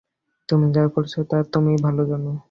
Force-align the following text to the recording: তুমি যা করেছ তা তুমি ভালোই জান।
তুমি 0.49 0.67
যা 0.73 0.83
করেছ 0.93 1.13
তা 1.29 1.37
তুমি 1.53 1.71
ভালোই 1.83 2.05
জান। 2.09 2.23